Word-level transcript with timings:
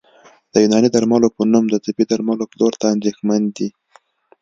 د 0.51 0.53
یوناني 0.63 0.89
درملو 0.93 1.27
په 1.35 1.41
نوم 1.51 1.65
د 1.69 1.75
طبي 1.85 2.03
درملو 2.11 2.49
پلور 2.51 2.73
ته 2.81 2.85
اندېښمن 2.95 3.41
دي 3.55 3.67